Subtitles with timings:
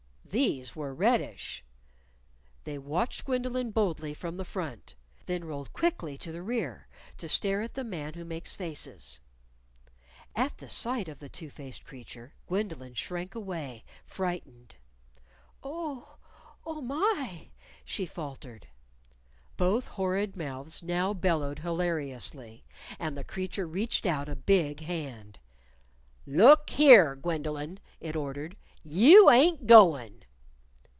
[0.33, 1.61] These were reddish.
[2.63, 7.61] They watched Gwendolyn boldly from the front; then rolled quickly to the rear to stare
[7.61, 9.19] at the Man Who Makes Faces.
[10.33, 14.75] At sight of the two faced creature, Gwendolyn shrank away, frightened.
[15.63, 16.15] "Oh!
[16.65, 17.49] oh, my!"
[17.83, 18.67] she faltered.
[19.57, 22.63] Both horrid mouths now bellowed hilariously.
[22.99, 25.39] And the creature reached out a big hand.
[26.25, 28.55] "Look here, Gwendolyn!" it ordered.
[28.83, 30.19] "You ain't goin'!"